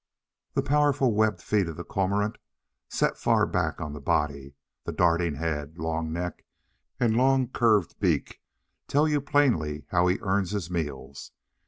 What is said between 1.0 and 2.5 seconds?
webbed feet of the Cormorant,